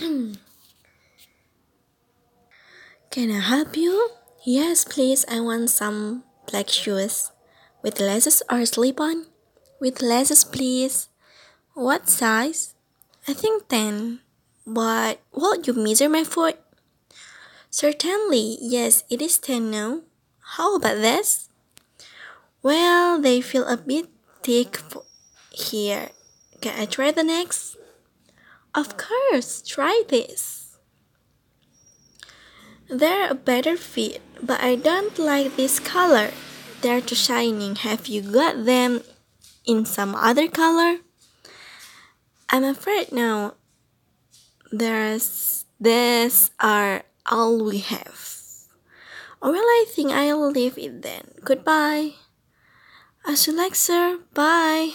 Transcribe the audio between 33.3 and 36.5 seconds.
a better fit, but I don't like this color.